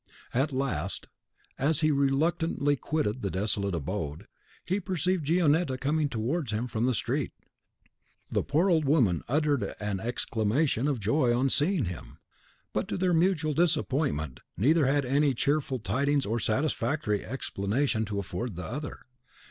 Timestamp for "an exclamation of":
9.79-10.99